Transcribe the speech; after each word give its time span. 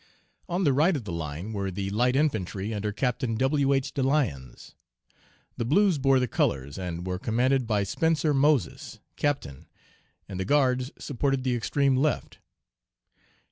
"On 0.49 0.63
the 0.63 0.73
right 0.73 0.95
of 0.95 1.03
the 1.03 1.11
line 1.11 1.53
were 1.53 1.69
the 1.69 1.91
Light 1.91 2.15
Infantry 2.15 2.73
under 2.73 2.91
Captain 2.91 3.35
W. 3.35 3.71
H. 3.71 3.93
DeLyons. 3.93 4.73
The 5.57 5.63
Blues 5.65 5.99
bore 5.99 6.17
the 6.19 6.27
colors, 6.27 6.79
and 6.79 7.05
were 7.05 7.19
commanded 7.19 7.67
by 7.67 7.83
Spencer 7.83 8.33
Moses, 8.33 8.99
Captain, 9.15 9.67
and 10.27 10.39
the 10.39 10.43
Guards 10.45 10.89
supported 10.97 11.43
the 11.43 11.53
extreme 11.55 11.95
left. 11.95 12.39